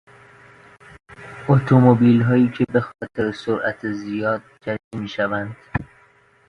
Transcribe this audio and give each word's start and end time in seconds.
اتومبیلهایی 1.49 2.49
که 2.57 2.65
به 2.73 2.81
خاطر 2.81 3.31
سرعت 3.31 3.91
زیاد 3.91 4.41
جریمه 4.61 4.79
میشوند 5.01 5.57